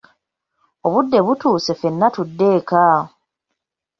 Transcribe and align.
Obudde 0.85 1.17
butuuse 1.25 1.71
ffenna 1.75 2.07
tudde 2.15 2.47
eka. 2.59 2.85